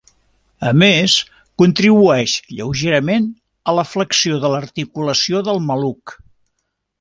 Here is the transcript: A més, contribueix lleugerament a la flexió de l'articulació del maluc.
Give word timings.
A 0.67 0.69
més, 0.83 1.17
contribueix 1.63 2.33
lleugerament 2.53 3.27
a 3.73 3.77
la 3.81 3.85
flexió 3.91 4.41
de 4.47 4.53
l'articulació 4.55 5.45
del 5.51 5.63
maluc. 5.69 6.17